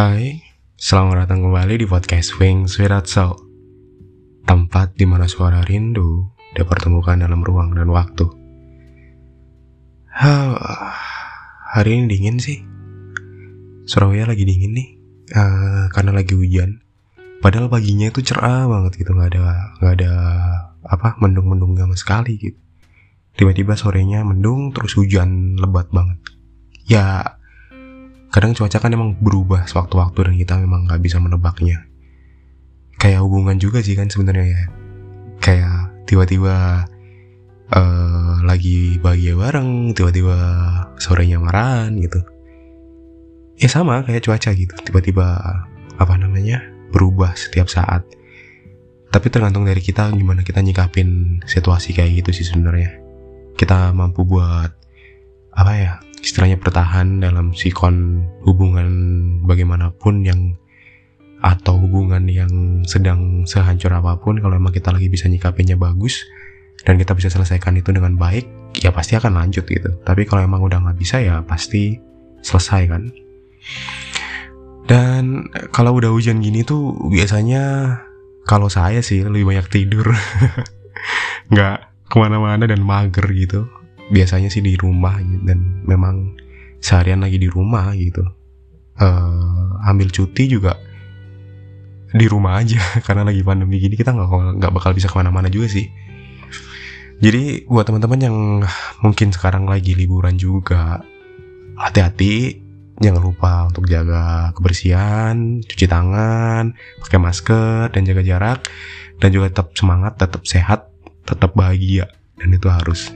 Hai, 0.00 0.40
selamat 0.80 1.28
datang 1.28 1.44
kembali 1.44 1.76
di 1.76 1.84
podcast 1.84 2.40
Wings 2.40 2.80
Without 2.80 3.04
Soul 3.04 3.36
Tempat 4.48 4.96
di 4.96 5.04
mana 5.04 5.28
suara 5.28 5.60
rindu 5.60 6.24
dipertemukan 6.56 7.20
dalam 7.20 7.44
ruang 7.44 7.76
dan 7.76 7.92
waktu. 7.92 8.24
Hari 11.76 11.90
ini 11.92 12.08
dingin 12.08 12.40
sih. 12.40 12.64
Surabaya 13.84 14.24
lagi 14.24 14.48
dingin 14.48 14.72
nih 14.72 14.88
uh, 15.36 15.92
Karena 15.92 16.16
lagi 16.16 16.32
hujan. 16.32 16.80
Padahal 17.44 17.68
paginya 17.68 18.08
itu 18.08 18.24
cerah 18.24 18.72
banget 18.72 19.04
gitu 19.04 19.12
nggak 19.12 19.36
ada 19.36 19.76
nggak 19.84 19.94
ada 20.00 20.12
apa 20.80 21.20
mendung-mendung 21.20 21.76
sama 21.76 21.92
sekali 22.00 22.40
gitu. 22.40 22.56
Tiba-tiba 23.36 23.76
sorenya 23.76 24.24
mendung 24.24 24.72
terus 24.72 24.96
hujan 24.96 25.60
lebat 25.60 25.92
banget. 25.92 26.24
Ya 26.88 27.36
kadang 28.30 28.54
cuaca 28.54 28.78
kan 28.78 28.94
emang 28.94 29.18
berubah 29.18 29.66
sewaktu-waktu 29.66 30.18
dan 30.30 30.34
kita 30.38 30.54
memang 30.62 30.86
nggak 30.86 31.02
bisa 31.02 31.18
menebaknya. 31.18 31.82
Kayak 32.96 33.26
hubungan 33.26 33.58
juga 33.58 33.82
sih 33.82 33.98
kan 33.98 34.06
sebenarnya 34.06 34.46
ya. 34.46 34.64
Kayak 35.42 36.06
tiba-tiba 36.06 36.86
uh, 37.74 38.36
lagi 38.46 39.02
bahagia 39.02 39.34
bareng 39.34 39.94
tiba-tiba 39.98 40.36
sorenya 41.02 41.42
marahan 41.42 41.98
gitu. 41.98 42.22
Ya 43.58 43.66
sama 43.66 44.06
kayak 44.06 44.22
cuaca 44.22 44.54
gitu. 44.54 44.74
Tiba-tiba 44.86 45.26
apa 45.98 46.14
namanya 46.14 46.62
berubah 46.94 47.34
setiap 47.34 47.66
saat. 47.66 48.06
Tapi 49.10 49.26
tergantung 49.26 49.66
dari 49.66 49.82
kita 49.82 50.06
gimana 50.14 50.46
kita 50.46 50.62
nyikapin 50.62 51.42
situasi 51.50 51.98
kayak 51.98 52.22
gitu 52.22 52.30
sih 52.30 52.46
sebenarnya. 52.46 52.94
Kita 53.58 53.90
mampu 53.90 54.22
buat 54.22 54.70
apa 55.50 55.72
ya 55.74 55.92
istilahnya 56.20 56.60
bertahan 56.60 57.24
dalam 57.24 57.56
sikon 57.56 58.24
hubungan 58.44 58.88
bagaimanapun 59.44 60.24
yang 60.24 60.54
atau 61.40 61.80
hubungan 61.80 62.28
yang 62.28 62.84
sedang 62.84 63.48
sehancur 63.48 63.88
apa 63.96 64.20
pun 64.20 64.36
kalau 64.44 64.60
emang 64.60 64.76
kita 64.76 64.92
lagi 64.92 65.08
bisa 65.08 65.24
nyikapinnya 65.24 65.80
bagus 65.80 66.28
dan 66.84 67.00
kita 67.00 67.16
bisa 67.16 67.32
selesaikan 67.32 67.80
itu 67.80 67.96
dengan 67.96 68.20
baik 68.20 68.44
ya 68.76 68.92
pasti 68.92 69.16
akan 69.16 69.40
lanjut 69.40 69.64
gitu. 69.64 69.90
Tapi 70.04 70.28
kalau 70.28 70.44
emang 70.44 70.60
udah 70.60 70.80
nggak 70.84 70.98
bisa 71.00 71.16
ya 71.20 71.40
pasti 71.44 71.96
selesai 72.44 72.82
kan. 72.92 73.02
Dan 74.84 75.48
kalau 75.72 75.96
udah 75.96 76.12
hujan 76.12 76.44
gini 76.44 76.60
tuh 76.60 76.92
biasanya 77.08 77.96
kalau 78.44 78.68
saya 78.68 79.00
sih 79.00 79.24
lebih 79.24 79.48
banyak 79.48 79.66
tidur. 79.72 80.12
Nggak 81.52 81.78
ke 82.10 82.16
mana-mana 82.18 82.66
dan 82.66 82.82
mager 82.82 83.22
gitu 83.30 83.70
biasanya 84.10 84.50
sih 84.50 84.60
di 84.60 84.74
rumah 84.76 85.16
gitu, 85.22 85.42
dan 85.46 85.82
memang 85.86 86.34
seharian 86.82 87.22
lagi 87.22 87.38
di 87.38 87.48
rumah 87.48 87.94
gitu. 87.94 88.26
Uh, 89.00 89.80
ambil 89.88 90.12
cuti 90.12 90.44
juga 90.44 90.76
di 92.12 92.26
rumah 92.28 92.60
aja 92.60 92.76
karena 93.06 93.24
lagi 93.24 93.40
pandemi 93.40 93.80
gini 93.80 93.96
kita 93.96 94.12
nggak 94.12 94.60
nggak 94.60 94.72
bakal 94.76 94.92
bisa 94.92 95.08
ke 95.08 95.16
mana-mana 95.16 95.48
juga 95.48 95.70
sih. 95.70 95.88
Jadi 97.20 97.68
buat 97.68 97.84
teman-teman 97.84 98.20
yang 98.20 98.36
mungkin 99.04 99.28
sekarang 99.28 99.68
lagi 99.68 99.92
liburan 99.92 100.40
juga 100.40 101.04
hati-hati 101.76 102.56
jangan 103.00 103.22
lupa 103.24 103.52
untuk 103.72 103.88
jaga 103.88 104.52
kebersihan 104.52 105.64
cuci 105.64 105.88
tangan 105.88 106.76
pakai 107.00 107.16
masker 107.16 107.88
dan 107.96 108.04
jaga 108.04 108.22
jarak 108.24 108.60
dan 109.16 109.32
juga 109.32 109.48
tetap 109.48 109.72
semangat 109.72 110.20
tetap 110.20 110.44
sehat 110.44 110.92
tetap 111.24 111.56
bahagia 111.56 112.12
dan 112.36 112.52
itu 112.52 112.68
harus 112.68 113.08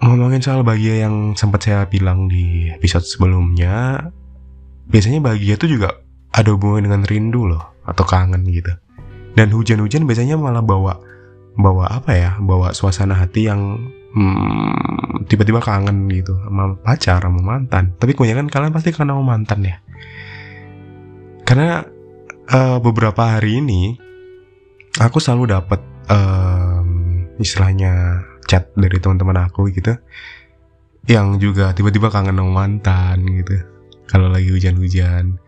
ngomongin 0.00 0.40
soal 0.40 0.64
bahagia 0.64 1.04
yang 1.04 1.36
sempat 1.36 1.68
saya 1.68 1.84
bilang 1.84 2.26
di 2.26 2.72
episode 2.72 3.04
sebelumnya, 3.04 4.08
biasanya 4.88 5.20
bahagia 5.20 5.60
itu 5.60 5.76
juga 5.76 6.00
ada 6.32 6.48
hubungan 6.56 6.88
dengan 6.88 7.02
rindu 7.04 7.44
loh 7.44 7.64
atau 7.84 8.04
kangen 8.08 8.48
gitu. 8.48 8.72
Dan 9.36 9.52
hujan-hujan 9.52 10.08
biasanya 10.08 10.40
malah 10.40 10.64
bawa 10.64 10.98
bawa 11.54 12.00
apa 12.00 12.16
ya? 12.16 12.30
Bawa 12.40 12.72
suasana 12.72 13.14
hati 13.14 13.46
yang 13.46 13.76
hmm, 14.16 15.28
tiba-tiba 15.28 15.60
kangen 15.60 16.08
gitu 16.08 16.32
sama 16.48 16.74
pacar, 16.80 17.20
sama 17.20 17.40
mantan. 17.44 17.92
Tapi 18.00 18.16
kebanyakan 18.16 18.48
kalian 18.48 18.72
pasti 18.72 18.90
kangen 18.96 19.12
sama 19.14 19.24
mantan 19.36 19.60
ya. 19.62 19.76
Karena 21.44 21.84
uh, 22.50 22.78
beberapa 22.80 23.36
hari 23.36 23.60
ini 23.60 23.98
aku 24.98 25.20
selalu 25.22 25.54
dapat 25.54 25.80
um, 26.08 26.88
istilahnya 27.38 28.24
chat 28.50 28.74
dari 28.74 28.98
teman-teman 28.98 29.46
aku 29.46 29.70
gitu 29.70 29.94
yang 31.06 31.38
juga 31.38 31.70
tiba-tiba 31.70 32.10
kangen 32.10 32.34
sama 32.36 32.66
mantan 32.66 33.22
gitu 33.24 33.62
kalau 34.10 34.26
lagi 34.26 34.50
hujan-hujan. 34.50 35.38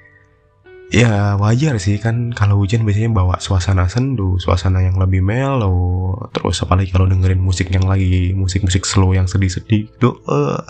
Ya 0.92 1.40
wajar 1.40 1.80
sih 1.80 1.96
kan 1.96 2.36
kalau 2.36 2.60
hujan 2.60 2.84
biasanya 2.84 3.16
bawa 3.16 3.40
suasana 3.40 3.88
sendu 3.88 4.36
suasana 4.36 4.84
yang 4.84 5.00
lebih 5.00 5.24
mellow. 5.24 6.14
Terus 6.36 6.60
apalagi 6.62 6.92
kalau 6.92 7.08
dengerin 7.08 7.40
musik 7.40 7.72
yang 7.72 7.88
lagi 7.88 8.36
musik-musik 8.36 8.84
slow 8.84 9.16
yang 9.16 9.24
sedih-sedih 9.24 9.88
itu 9.88 10.08
uh, 10.28 10.60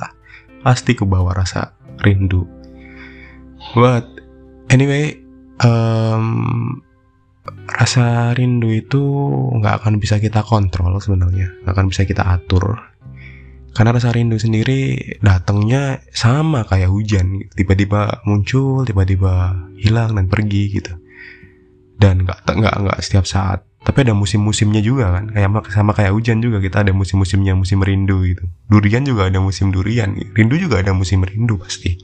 pasti 0.62 0.94
kebawa 0.94 1.34
rasa 1.34 1.74
rindu. 2.06 2.46
But 3.74 4.06
anyway 4.70 5.18
um, 5.58 6.80
rasa 7.66 8.30
rindu 8.38 8.70
itu 8.70 9.02
nggak 9.58 9.82
akan 9.82 9.98
bisa 9.98 10.22
kita 10.22 10.46
kontrol 10.46 10.94
sebenarnya 11.02 11.50
nggak 11.66 11.74
akan 11.74 11.86
bisa 11.90 12.06
kita 12.06 12.22
atur. 12.22 12.78
Karena 13.72 13.96
rasa 13.96 14.12
rindu 14.12 14.36
sendiri 14.36 15.16
datangnya 15.24 16.04
sama 16.12 16.68
kayak 16.68 16.92
hujan 16.92 17.40
tiba-tiba 17.56 18.20
muncul 18.28 18.84
tiba-tiba 18.84 19.56
hilang 19.80 20.12
dan 20.14 20.28
pergi 20.28 20.62
gitu. 20.76 20.92
Dan 21.96 22.28
nggak 22.28 22.46
nggak 22.46 22.74
nggak 22.84 22.98
setiap 23.00 23.24
saat. 23.24 23.64
Tapi 23.82 24.06
ada 24.06 24.14
musim-musimnya 24.14 24.78
juga 24.78 25.10
kan 25.18 25.34
kayak 25.34 25.74
sama 25.74 25.90
kayak 25.90 26.14
hujan 26.14 26.38
juga 26.38 26.62
kita 26.62 26.86
ada 26.86 26.94
musim-musimnya 26.94 27.58
musim 27.58 27.82
rindu 27.82 28.22
gitu. 28.22 28.46
Durian 28.70 29.02
juga 29.02 29.26
ada 29.26 29.42
musim 29.42 29.74
durian 29.74 30.14
rindu 30.14 30.54
juga 30.54 30.78
ada 30.78 30.94
musim 30.94 31.24
rindu 31.26 31.58
pasti. 31.58 31.98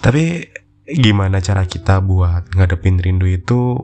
Tapi 0.00 0.48
gimana 0.84 1.40
cara 1.40 1.64
kita 1.64 2.00
buat 2.04 2.52
ngadepin 2.56 3.00
rindu 3.00 3.28
itu 3.28 3.80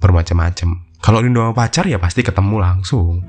bermacam-macam. 0.00 0.88
Kalau 1.00 1.20
rindu 1.20 1.40
sama 1.40 1.52
pacar 1.52 1.84
ya 1.88 2.00
pasti 2.00 2.24
ketemu 2.24 2.56
langsung. 2.60 3.24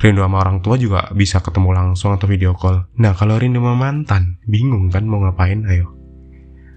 Rindu 0.00 0.22
sama 0.24 0.40
orang 0.42 0.62
tua 0.64 0.80
juga 0.80 1.10
bisa 1.14 1.42
ketemu 1.42 1.76
langsung 1.76 2.14
atau 2.14 2.26
video 2.30 2.54
call. 2.54 2.86
Nah 2.98 3.14
kalau 3.14 3.38
rindu 3.38 3.62
sama 3.62 3.74
mantan, 3.78 4.38
bingung 4.46 4.90
kan 4.90 5.06
mau 5.06 5.22
ngapain 5.22 5.66
ayo. 5.70 5.94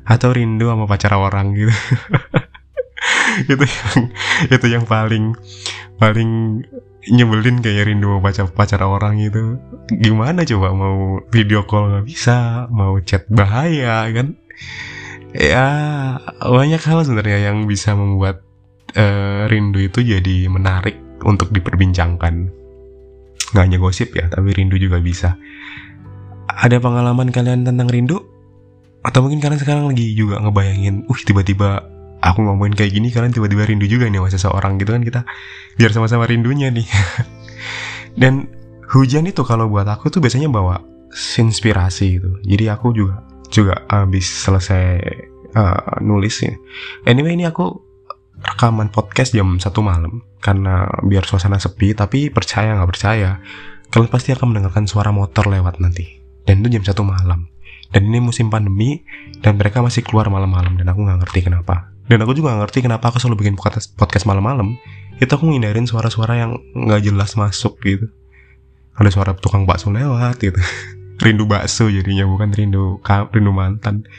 Atau 0.06 0.36
rindu 0.36 0.70
sama 0.70 0.86
pacar 0.86 1.16
orang 1.16 1.56
gitu. 1.56 1.74
itu 3.52 3.66
yang 3.66 4.00
itu 4.52 4.66
yang 4.70 4.86
paling 4.86 5.34
paling 5.98 6.62
nyebelin 7.12 7.60
kayak 7.60 7.92
rindu 7.92 8.12
sama 8.12 8.22
pacar 8.24 8.46
pacar 8.52 8.82
orang 8.84 9.20
itu 9.20 9.60
gimana 9.92 10.48
coba 10.48 10.72
mau 10.72 11.20
video 11.32 11.68
call 11.68 11.92
nggak 11.92 12.06
bisa 12.08 12.68
mau 12.72 12.96
chat 13.04 13.28
bahaya 13.28 14.08
kan 14.12 14.40
ya 15.36 15.68
banyak 16.40 16.80
hal 16.80 17.04
sebenarnya 17.04 17.52
yang 17.52 17.66
bisa 17.68 17.98
membuat 17.98 18.46
uh, 18.98 19.50
rindu 19.50 19.80
itu 19.82 20.00
jadi 20.02 20.48
menarik 20.50 20.98
untuk 21.26 21.50
diperbincangkan. 21.54 22.50
Gak 23.54 23.64
hanya 23.64 23.78
gosip 23.78 24.14
ya, 24.18 24.30
tapi 24.30 24.54
rindu 24.54 24.78
juga 24.82 24.98
bisa. 24.98 25.38
Ada 26.50 26.82
pengalaman 26.82 27.30
kalian 27.30 27.66
tentang 27.66 27.90
rindu? 27.90 28.18
Atau 29.04 29.20
mungkin 29.26 29.44
kalian 29.44 29.60
sekarang 29.60 29.86
lagi 29.92 30.16
juga 30.16 30.40
ngebayangin, 30.40 31.06
uh 31.12 31.20
tiba-tiba 31.28 31.84
aku 32.24 32.40
ngomongin 32.40 32.72
kayak 32.72 32.96
gini, 32.96 33.12
kalian 33.12 33.36
tiba-tiba 33.36 33.68
rindu 33.68 33.84
juga 33.84 34.08
nih 34.08 34.24
sama 34.24 34.32
seseorang 34.32 34.80
gitu 34.80 34.96
kan 34.96 35.04
kita 35.04 35.22
biar 35.76 35.92
sama-sama 35.92 36.24
rindunya 36.24 36.72
nih. 36.72 36.88
Dan 38.22 38.48
hujan 38.96 39.28
itu 39.28 39.44
kalau 39.44 39.68
buat 39.68 39.90
aku 39.92 40.08
tuh 40.08 40.24
biasanya 40.24 40.48
bawa 40.48 40.80
inspirasi 41.14 42.18
gitu. 42.18 42.32
Jadi 42.48 42.66
aku 42.72 42.96
juga 42.96 43.28
juga 43.54 43.86
habis 43.92 44.26
selesai 44.26 45.04
uh, 45.54 46.02
nulis 46.02 46.42
ya. 46.42 46.56
Anyway 47.06 47.38
ini 47.38 47.46
aku 47.46 47.93
rekaman 48.44 48.92
podcast 48.92 49.32
jam 49.32 49.58
satu 49.58 49.80
malam. 49.80 50.22
Karena 50.44 50.86
biar 51.08 51.24
suasana 51.24 51.58
sepi 51.58 51.96
tapi 51.96 52.28
percaya 52.28 52.76
nggak 52.76 52.90
percaya 52.92 53.40
kalian 53.94 54.10
pasti 54.10 54.34
akan 54.34 54.52
mendengarkan 54.52 54.86
suara 54.90 55.16
motor 55.16 55.48
lewat 55.48 55.80
nanti. 55.80 56.20
Dan 56.44 56.60
itu 56.62 56.78
jam 56.80 56.84
satu 56.84 57.08
malam. 57.08 57.48
Dan 57.94 58.10
ini 58.10 58.20
musim 58.20 58.50
pandemi 58.50 59.06
dan 59.40 59.56
mereka 59.56 59.80
masih 59.80 60.02
keluar 60.02 60.28
malam-malam 60.28 60.76
dan 60.82 60.90
aku 60.90 61.06
nggak 61.06 61.20
ngerti 61.24 61.40
kenapa. 61.46 61.94
Dan 62.10 62.26
aku 62.26 62.36
juga 62.36 62.52
nggak 62.52 62.68
ngerti 62.68 62.80
kenapa 62.84 63.14
aku 63.14 63.22
selalu 63.22 63.46
bikin 63.46 63.56
podcast 63.96 64.26
malam-malam. 64.26 64.76
Itu 65.22 65.38
aku 65.38 65.46
ngindarin 65.46 65.86
suara-suara 65.86 66.42
yang 66.42 66.58
nggak 66.74 67.06
jelas 67.06 67.38
masuk 67.38 67.78
gitu. 67.86 68.10
Ada 68.98 69.14
suara 69.14 69.32
tukang 69.38 69.70
bakso 69.70 69.94
lewat 69.94 70.42
gitu. 70.42 70.58
Rindu 71.24 71.46
bakso 71.46 71.88
jadinya 71.88 72.26
bukan 72.26 72.52
rindu 72.52 72.98
rindu 73.30 73.52
mantan. 73.54 74.10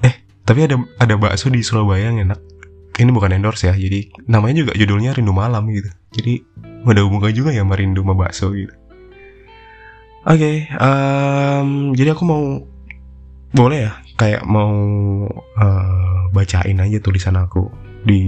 Eh 0.00 0.24
tapi 0.48 0.64
ada 0.64 0.80
ada 0.96 1.14
bakso 1.20 1.52
di 1.52 1.60
Surabaya 1.60 2.08
yang 2.08 2.24
enak 2.24 2.40
ini 2.94 3.10
bukan 3.10 3.34
endorse 3.34 3.66
ya 3.66 3.74
jadi 3.74 4.06
namanya 4.30 4.66
juga 4.66 4.72
judulnya 4.78 5.16
rindu 5.18 5.34
malam 5.34 5.66
gitu. 5.70 5.90
Jadi 6.14 6.46
ada 6.84 7.00
hubungan 7.02 7.32
juga 7.34 7.50
ya 7.50 7.66
sama 7.66 7.74
rindu 7.74 8.06
sama 8.06 8.14
bakso 8.14 8.54
gitu. 8.54 8.74
Oke 10.24 10.40
okay, 10.40 10.56
um, 10.80 11.92
jadi 11.92 12.16
aku 12.16 12.22
mau 12.24 12.42
boleh 13.54 13.90
ya 13.90 13.92
kayak 14.16 14.42
mau 14.46 14.72
uh, 15.58 16.22
bacain 16.32 16.80
aja 16.80 16.98
tulisan 17.02 17.36
aku 17.36 17.68
di 18.06 18.22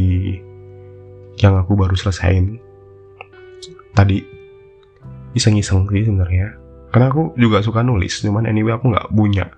yang 1.39 1.57
aku 1.57 1.73
baru 1.79 1.95
selesaiin. 1.95 2.59
Tadi 3.97 4.19
iseng-iseng 5.37 5.89
sih 5.89 6.05
sebenarnya. 6.05 6.57
Karena 6.91 7.13
aku 7.13 7.37
juga 7.37 7.61
suka 7.61 7.85
nulis 7.85 8.25
cuman 8.25 8.49
anyway 8.49 8.77
aku 8.77 8.89
nggak 8.93 9.13
punya 9.13 9.53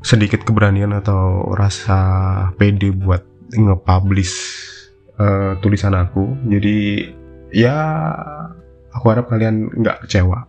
sedikit 0.00 0.44
keberanian 0.44 0.92
atau 0.92 1.52
rasa 1.52 1.98
pede 2.56 2.92
buat 2.92 3.35
nge-publish 3.52 4.34
uh, 5.20 5.58
tulisan 5.60 5.94
aku. 5.94 6.34
Jadi 6.48 7.06
ya 7.54 7.76
aku 8.92 9.06
harap 9.12 9.30
kalian 9.30 9.70
nggak 9.70 10.06
kecewa. 10.06 10.48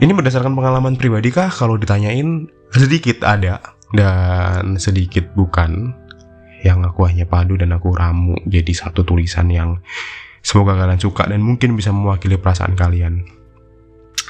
Ini 0.00 0.16
berdasarkan 0.16 0.56
pengalaman 0.56 0.96
pribadi 0.96 1.28
kah? 1.28 1.52
Kalau 1.52 1.76
ditanyain 1.76 2.48
sedikit 2.72 3.20
ada. 3.26 3.60
Dan 3.92 4.80
sedikit 4.80 5.28
bukan. 5.36 5.92
Yang 6.64 6.92
aku 6.92 7.08
hanya 7.08 7.24
padu 7.24 7.56
dan 7.56 7.72
aku 7.72 7.92
ramu 7.96 8.36
jadi 8.44 8.72
satu 8.72 9.04
tulisan 9.04 9.48
yang 9.48 9.80
semoga 10.44 10.76
kalian 10.76 11.00
suka 11.00 11.24
dan 11.28 11.40
mungkin 11.40 11.72
bisa 11.76 11.88
mewakili 11.92 12.36
perasaan 12.36 12.76
kalian. 12.76 13.24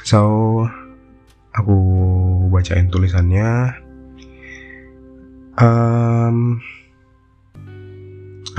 So, 0.07 0.63
aku 1.55 1.75
bacain 2.51 2.87
tulisannya. 2.87 3.75
Um, 5.59 6.63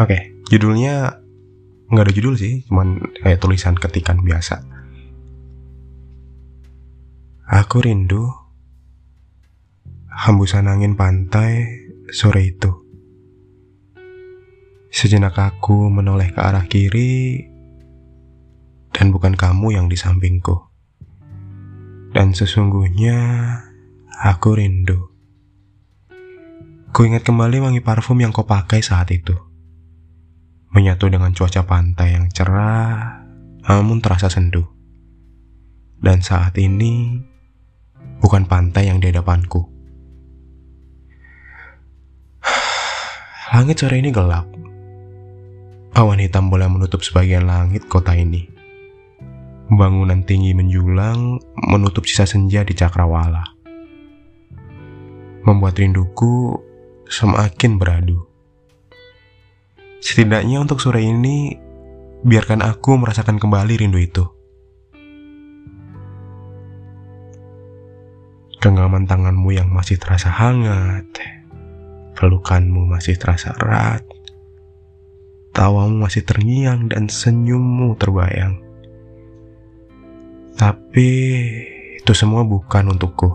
Oke, 0.00 0.08
okay, 0.08 0.22
judulnya 0.48 1.20
nggak 1.92 2.04
ada 2.08 2.16
judul 2.16 2.40
sih, 2.40 2.64
cuman 2.64 2.96
kayak 3.20 3.44
tulisan 3.44 3.76
ketikan 3.76 4.24
biasa. 4.24 4.64
Aku 7.52 7.84
rindu 7.84 8.32
hembusan 10.08 10.72
angin 10.72 10.96
pantai 10.96 11.68
sore 12.08 12.48
itu. 12.48 12.72
Sejenak 14.88 15.36
aku 15.36 15.92
menoleh 15.92 16.32
ke 16.32 16.40
arah 16.40 16.64
kiri 16.64 17.44
dan 18.96 19.12
bukan 19.12 19.36
kamu 19.36 19.76
yang 19.76 19.92
di 19.92 20.00
sampingku. 20.00 20.56
Dan 22.16 22.32
sesungguhnya 22.32 23.20
aku 24.24 24.56
rindu. 24.56 25.12
Ku 26.96 27.04
ingat 27.04 27.28
kembali 27.28 27.60
wangi 27.60 27.84
parfum 27.84 28.16
yang 28.24 28.32
kau 28.32 28.48
pakai 28.48 28.80
saat 28.80 29.12
itu. 29.12 29.51
Menyatu 30.72 31.12
dengan 31.12 31.36
cuaca 31.36 31.68
pantai 31.68 32.16
yang 32.16 32.32
cerah, 32.32 33.24
namun 33.68 34.00
terasa 34.00 34.32
sendu. 34.32 34.64
Dan 36.00 36.24
saat 36.24 36.56
ini, 36.56 37.20
bukan 38.18 38.48
pantai 38.48 38.88
yang 38.88 38.98
di 38.98 39.12
hadapanku. 39.12 39.68
Langit 43.52 43.84
sore 43.84 44.00
ini 44.00 44.08
gelap, 44.08 44.48
Awan 45.92 46.24
hitam 46.24 46.48
boleh 46.48 46.72
menutup 46.72 47.04
sebagian 47.04 47.44
langit 47.44 47.84
kota 47.84 48.16
ini. 48.16 48.48
Bangunan 49.68 50.24
tinggi 50.24 50.56
menjulang 50.56 51.36
menutup 51.68 52.08
sisa 52.08 52.24
senja 52.24 52.64
di 52.64 52.72
cakrawala. 52.72 53.44
Membuat 55.44 55.76
rinduku 55.76 56.56
semakin 57.12 57.76
beradu. 57.76 58.24
Setidaknya 60.02 60.58
untuk 60.58 60.82
sore 60.82 61.06
ini, 61.06 61.54
biarkan 62.26 62.58
aku 62.66 62.98
merasakan 62.98 63.38
kembali 63.38 63.78
rindu 63.78 64.02
itu. 64.02 64.26
Genggaman 68.58 69.06
tanganmu 69.06 69.54
yang 69.54 69.70
masih 69.70 69.98
terasa 70.02 70.26
hangat, 70.30 71.06
pelukanmu 72.18 72.82
masih 72.90 73.14
terasa 73.14 73.54
erat, 73.62 74.02
Tawamu 75.52 76.08
masih 76.08 76.24
terngiang 76.24 76.88
dan 76.88 77.12
senyummu 77.12 77.92
terbayang. 78.00 78.56
Tapi 80.56 81.10
itu 82.00 82.12
semua 82.16 82.40
bukan 82.40 82.96
untukku. 82.96 83.28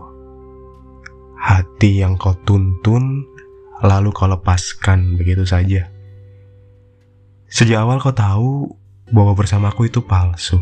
Hati 1.38 2.02
yang 2.02 2.18
kau 2.18 2.34
tuntun 2.42 3.22
lalu 3.86 4.10
kau 4.10 4.26
lepaskan 4.26 5.14
begitu 5.14 5.46
saja. 5.46 5.94
Sejak 7.48 7.84
awal 7.84 7.98
kau 7.98 8.12
tahu 8.12 8.76
bahwa 9.12 9.32
bersamaku 9.32 9.88
itu 9.88 10.04
palsu. 10.04 10.60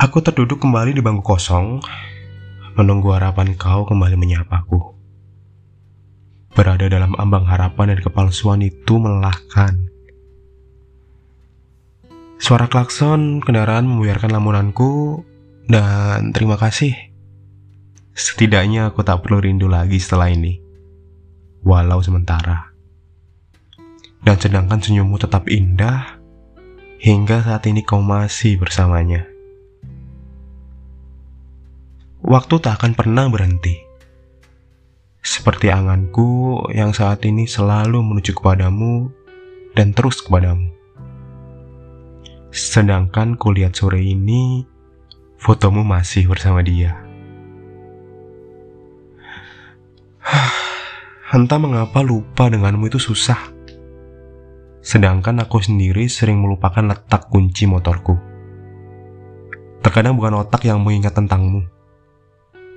Aku 0.00 0.18
terduduk 0.20 0.58
kembali 0.58 0.96
di 0.96 1.02
bangku 1.04 1.22
kosong, 1.22 1.78
menunggu 2.74 3.14
harapan 3.14 3.54
kau 3.54 3.86
kembali 3.86 4.16
menyapaku 4.18 5.00
berada 6.54 6.90
dalam 6.90 7.14
ambang 7.16 7.46
harapan 7.46 7.94
dan 7.94 8.00
kepalsuan 8.02 8.60
itu 8.60 8.98
melelahkan. 8.98 9.90
Suara 12.40 12.66
klakson 12.66 13.44
kendaraan 13.44 13.86
membuyarkan 13.86 14.32
lamunanku 14.32 15.22
dan 15.68 16.32
terima 16.32 16.56
kasih. 16.56 16.96
Setidaknya 18.16 18.90
aku 18.90 19.06
tak 19.06 19.22
perlu 19.22 19.44
rindu 19.44 19.70
lagi 19.70 20.00
setelah 20.00 20.32
ini. 20.32 20.58
Walau 21.62 22.00
sementara. 22.00 22.69
Dan 24.20 24.36
sedangkan 24.36 24.80
senyummu 24.84 25.16
tetap 25.16 25.48
indah 25.48 26.20
hingga 27.00 27.40
saat 27.44 27.64
ini 27.68 27.80
kau 27.80 28.04
masih 28.04 28.60
bersamanya. 28.60 29.24
Waktu 32.20 32.54
tak 32.60 32.84
akan 32.84 32.92
pernah 32.92 33.26
berhenti 33.32 33.90
seperti 35.20 35.68
anganku 35.68 36.64
yang 36.72 36.96
saat 36.96 37.20
ini 37.28 37.44
selalu 37.44 38.00
menuju 38.00 38.32
kepadamu 38.32 39.12
dan 39.76 39.92
terus 39.92 40.24
kepadamu. 40.24 40.72
Sedangkan 42.50 43.36
kulihat 43.36 43.76
sore 43.76 44.00
ini, 44.00 44.64
fotomu 45.36 45.84
masih 45.84 46.24
bersama 46.24 46.64
dia. 46.64 47.04
Entah 51.36 51.60
mengapa 51.60 52.00
lupa 52.02 52.48
denganmu 52.48 52.88
itu 52.90 52.98
susah. 52.98 53.59
Sedangkan 54.80 55.36
aku 55.44 55.60
sendiri 55.60 56.08
sering 56.08 56.40
melupakan 56.40 56.80
letak 56.80 57.28
kunci 57.28 57.68
motorku. 57.68 58.16
Terkadang 59.84 60.16
bukan 60.16 60.40
otak 60.40 60.64
yang 60.68 60.80
mengingat 60.80 61.16
tentangmu, 61.16 61.64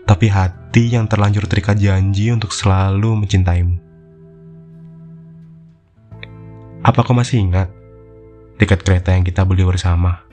tapi 0.03 0.27
hati 0.27 0.91
yang 0.91 1.07
terlanjur 1.07 1.47
terikat 1.47 1.79
janji 1.79 2.31
untuk 2.31 2.51
selalu 2.51 3.23
mencintaimu. 3.23 3.75
Apa 6.83 7.07
kau 7.07 7.15
masih 7.15 7.39
ingat 7.39 7.71
tiket 8.59 8.83
kereta 8.83 9.15
yang 9.15 9.23
kita 9.23 9.47
beli 9.47 9.63
bersama? 9.63 10.27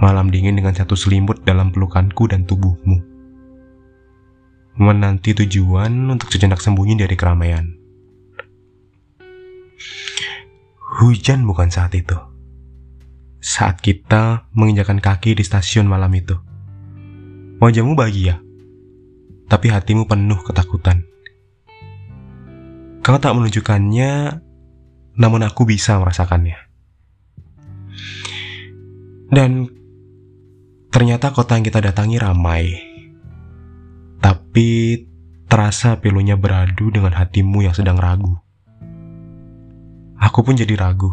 Malam 0.00 0.32
dingin 0.32 0.56
dengan 0.56 0.72
satu 0.72 0.96
selimut 0.96 1.44
dalam 1.44 1.68
pelukanku 1.68 2.24
dan 2.32 2.48
tubuhmu. 2.48 2.96
Menanti 4.80 5.36
tujuan 5.36 5.90
untuk 6.08 6.32
sejenak 6.32 6.62
sembunyi 6.62 6.96
dari 6.96 7.18
keramaian. 7.18 7.87
Hujan 10.98 11.46
bukan 11.46 11.70
saat 11.70 11.94
itu. 11.94 12.18
Saat 13.38 13.78
kita 13.78 14.50
menginjakan 14.50 14.98
kaki 14.98 15.38
di 15.38 15.46
stasiun 15.46 15.86
malam 15.86 16.10
itu 16.10 16.34
Wajahmu 17.58 17.98
bahagia, 17.98 18.38
tapi 19.50 19.66
hatimu 19.66 20.06
penuh 20.06 20.38
ketakutan. 20.46 21.02
Kau 23.02 23.18
tak 23.18 23.34
menunjukkannya, 23.34 24.38
namun 25.18 25.42
aku 25.42 25.66
bisa 25.66 25.98
merasakannya. 25.98 26.54
Dan 29.26 29.66
ternyata 30.94 31.34
kota 31.34 31.58
yang 31.58 31.66
kita 31.66 31.82
datangi 31.82 32.22
ramai, 32.22 32.78
tapi 34.22 35.02
terasa 35.50 35.98
pilunya 35.98 36.38
beradu 36.38 36.94
dengan 36.94 37.10
hatimu 37.10 37.66
yang 37.66 37.74
sedang 37.74 37.98
ragu. 37.98 38.38
Aku 40.18 40.42
pun 40.42 40.58
jadi 40.58 40.74
ragu. 40.74 41.10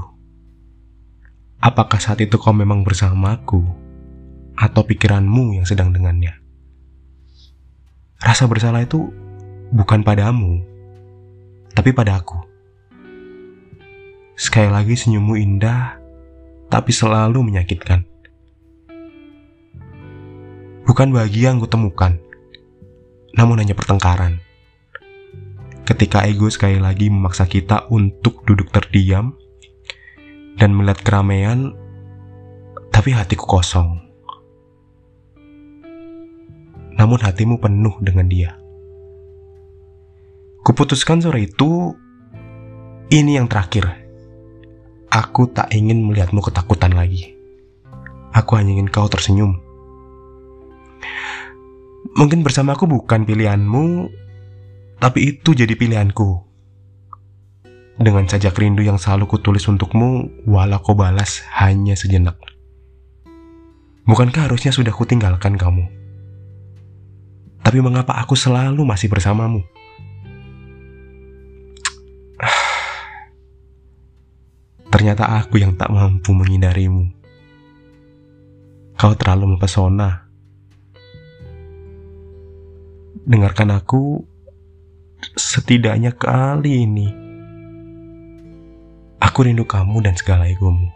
Apakah 1.62 2.02
saat 2.02 2.22
itu 2.22 2.38
kau 2.38 2.54
memang 2.54 2.82
bersamaku? 2.82 3.86
atau 4.56 4.82
pikiranmu 4.88 5.60
yang 5.60 5.68
sedang 5.68 5.92
dengannya. 5.92 6.40
Rasa 8.24 8.48
bersalah 8.48 8.88
itu 8.88 9.12
bukan 9.76 10.02
padamu, 10.02 10.64
tapi 11.76 11.92
pada 11.92 12.18
aku. 12.24 12.40
Sekali 14.36 14.72
lagi 14.72 14.96
senyummu 14.96 15.36
indah, 15.36 16.00
tapi 16.72 16.92
selalu 16.96 17.44
menyakitkan. 17.44 18.04
Bukan 20.86 21.12
bahagia 21.12 21.52
yang 21.52 21.60
kutemukan, 21.60 22.20
namun 23.36 23.60
hanya 23.60 23.76
pertengkaran. 23.76 24.40
Ketika 25.86 26.26
ego 26.26 26.50
sekali 26.50 26.82
lagi 26.82 27.14
memaksa 27.14 27.46
kita 27.46 27.86
untuk 27.94 28.42
duduk 28.50 28.74
terdiam 28.74 29.38
dan 30.58 30.74
melihat 30.74 31.06
keramaian, 31.06 31.78
tapi 32.90 33.14
hatiku 33.14 33.46
kosong 33.46 34.06
namun 36.96 37.20
hatimu 37.20 37.60
penuh 37.60 37.96
dengan 38.00 38.28
dia. 38.28 38.52
Kuputuskan 40.66 41.22
sore 41.22 41.46
itu, 41.46 41.94
ini 43.14 43.38
yang 43.38 43.46
terakhir. 43.46 43.86
Aku 45.14 45.48
tak 45.54 45.72
ingin 45.72 46.02
melihatmu 46.02 46.42
ketakutan 46.42 46.98
lagi. 46.98 47.38
Aku 48.34 48.58
hanya 48.58 48.76
ingin 48.76 48.90
kau 48.90 49.08
tersenyum. 49.08 49.62
Mungkin 52.16 52.42
bersamaku 52.42 52.90
bukan 52.90 53.24
pilihanmu, 53.24 54.10
tapi 55.06 55.38
itu 55.38 55.54
jadi 55.54 55.78
pilihanku. 55.78 56.42
Dengan 58.02 58.26
sajak 58.26 58.58
rindu 58.58 58.82
yang 58.82 58.98
selalu 58.98 59.30
kutulis 59.30 59.70
untukmu, 59.70 60.42
walau 60.50 60.82
kau 60.82 60.98
balas 60.98 61.46
hanya 61.62 61.94
sejenak. 61.94 62.34
Bukankah 64.10 64.50
harusnya 64.50 64.74
sudah 64.74 64.90
kutinggalkan 64.90 65.62
kamu? 65.62 65.86
Tapi 67.62 67.78
mengapa 67.86 68.18
aku 68.18 68.34
selalu 68.34 68.82
masih 68.82 69.06
bersamamu? 69.06 69.62
Ternyata 74.90 75.38
aku 75.38 75.62
yang 75.62 75.78
tak 75.78 75.94
mampu 75.94 76.34
menghindarimu. 76.34 77.14
Kau 78.98 79.14
terlalu 79.14 79.54
mempesona. 79.54 80.26
Dengarkan 83.22 83.70
aku 83.70 84.34
setidaknya 85.36 86.16
kali 86.16 86.88
ini. 86.88 87.08
Aku 89.20 89.44
rindu 89.44 89.68
kamu 89.68 90.04
dan 90.04 90.16
segala 90.16 90.48
egomu. 90.48 90.92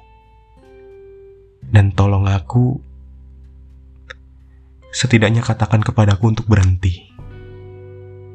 Dan 1.69 1.93
tolong 1.93 2.25
aku 2.25 2.79
setidaknya 4.89 5.45
katakan 5.45 5.83
kepadaku 5.83 6.33
untuk 6.33 6.47
berhenti. 6.47 7.05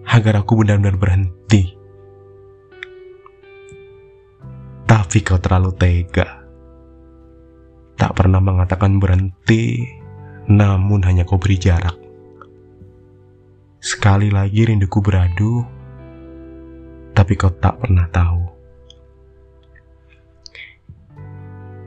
Agar 0.05 0.45
aku 0.45 0.61
benar-benar 0.61 1.01
berhenti 1.01 1.85
Tapi 5.15 5.25
kau 5.25 5.41
terlalu 5.41 5.73
tega. 5.79 6.43
Tak 7.95 8.19
pernah 8.19 8.43
mengatakan 8.43 8.99
berhenti, 8.99 9.81
namun 10.51 11.07
hanya 11.07 11.23
kau 11.23 11.39
beri 11.41 11.55
jarak. 11.55 11.97
Sekali 13.79 14.29
lagi 14.29 14.67
rinduku 14.67 14.99
beradu, 14.99 15.65
tapi 17.15 17.39
kau 17.39 17.51
tak 17.63 17.79
pernah 17.81 18.11
tahu. 18.11 18.43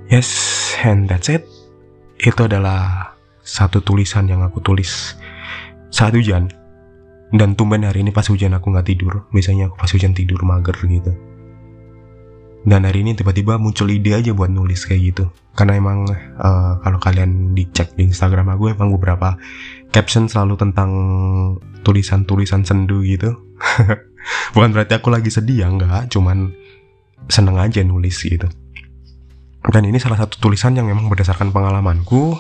Yes, 0.08 0.32
and 0.88 1.12
that's 1.12 1.28
it. 1.28 1.44
Itu 2.18 2.48
adalah 2.48 3.12
satu 3.44 3.84
tulisan 3.84 4.32
yang 4.32 4.40
aku 4.42 4.64
tulis 4.64 5.20
saat 5.92 6.16
hujan. 6.16 6.48
Dan 7.28 7.60
tumben 7.60 7.84
hari 7.84 8.08
ini 8.08 8.16
pas 8.16 8.24
hujan 8.24 8.56
aku 8.56 8.72
nggak 8.72 8.88
tidur. 8.88 9.28
Biasanya 9.36 9.68
aku 9.68 9.76
pas 9.76 9.92
hujan 9.92 10.16
tidur 10.16 10.40
mager 10.48 10.80
gitu 10.88 11.12
dan 12.68 12.84
hari 12.84 13.00
ini 13.00 13.16
tiba-tiba 13.16 13.56
muncul 13.56 13.88
ide 13.88 14.12
aja 14.12 14.36
buat 14.36 14.52
nulis 14.52 14.84
kayak 14.84 15.02
gitu 15.16 15.26
karena 15.56 15.80
emang 15.80 16.04
uh, 16.36 16.84
kalau 16.84 17.00
kalian 17.00 17.56
dicek 17.56 17.96
di 17.96 18.12
Instagram 18.12 18.52
aku 18.52 18.76
emang 18.76 18.92
beberapa 18.92 19.40
caption 19.96 20.28
selalu 20.28 20.60
tentang 20.60 20.92
tulisan-tulisan 21.88 22.68
sendu 22.68 23.08
gitu 23.08 23.40
bukan 24.56 24.70
berarti 24.76 24.94
aku 24.98 25.10
lagi 25.14 25.30
sedih 25.32 25.66
ya 25.66 25.68
enggak 25.68 26.12
cuman 26.12 26.52
seneng 27.28 27.58
aja 27.60 27.84
nulis 27.84 28.18
gitu 28.24 28.48
dan 29.68 29.84
ini 29.84 30.00
salah 30.00 30.18
satu 30.18 30.40
tulisan 30.40 30.78
yang 30.80 30.88
memang 30.88 31.12
berdasarkan 31.12 31.52
pengalamanku 31.52 32.40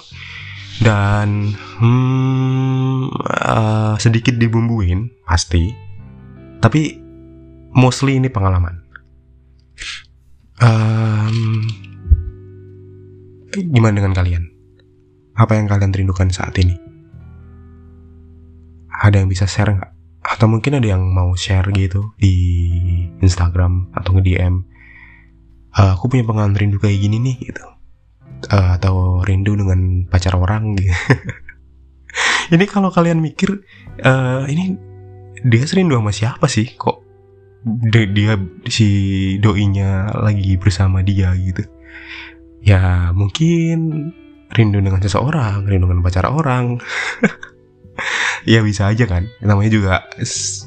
dan 0.79 1.51
hmm, 1.81 3.11
uh, 3.25 3.95
sedikit 3.97 4.37
dibumbuin 4.37 5.11
pasti 5.27 5.73
tapi 6.61 6.95
mostly 7.73 8.17
ini 8.21 8.29
pengalaman 8.31 8.87
Um, 10.57 11.69
gimana 13.53 14.01
dengan 14.01 14.17
kalian? 14.17 14.49
Apa 15.37 15.53
yang 15.53 15.69
kalian 15.69 15.93
rindukan 15.93 16.33
saat 16.33 16.57
ini? 16.57 16.73
Ada 18.89 19.21
yang 19.21 19.29
bisa 19.29 19.45
share 19.45 19.69
nggak? 19.69 19.93
Atau 20.27 20.51
mungkin 20.51 20.75
ada 20.75 20.87
yang 20.87 21.07
mau 21.07 21.31
share 21.39 21.71
gitu 21.71 22.11
di 22.19 22.35
Instagram 23.23 23.95
atau 23.95 24.19
nge-DM. 24.19 24.67
Uh, 25.77 25.93
aku 25.95 26.11
punya 26.11 26.27
pengalaman 26.27 26.57
rindu 26.57 26.77
kayak 26.83 26.99
gini 26.99 27.17
nih 27.23 27.35
gitu. 27.47 27.63
Uh, 28.51 28.75
atau 28.75 29.23
rindu 29.23 29.55
dengan 29.55 30.05
pacar 30.11 30.35
orang 30.35 30.73
gitu. 30.77 30.91
ini 32.53 32.65
kalau 32.67 32.91
kalian 32.91 33.23
mikir, 33.23 33.63
uh, 34.03 34.43
ini 34.45 34.77
dia 35.47 35.63
serindu 35.63 35.95
sama 35.95 36.11
siapa 36.11 36.45
sih? 36.51 36.75
Kok 36.75 37.07
dia 37.87 38.39
si 38.69 38.87
doinya 39.41 40.13
lagi 40.13 40.55
bersama 40.55 41.03
dia 41.03 41.33
gitu 41.35 41.65
ya 42.63 43.11
mungkin 43.11 44.11
rindu 44.51 44.79
dengan 44.79 45.03
seseorang 45.03 45.67
rindu 45.67 45.87
dengan 45.87 46.03
pacar 46.03 46.27
orang 46.27 46.79
ya 48.43 48.61
bisa 48.61 48.91
aja 48.91 49.07
kan. 49.09 49.25
Namanya 49.41 49.71
juga 49.71 49.93